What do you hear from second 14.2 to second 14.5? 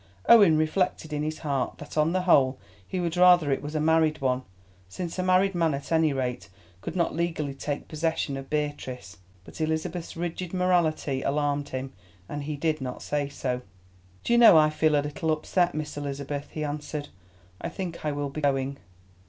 "Do you